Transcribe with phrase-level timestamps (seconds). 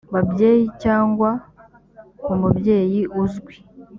[0.13, 1.29] babyeyi cyangwa
[2.23, 3.55] ku mubyeyi uzwi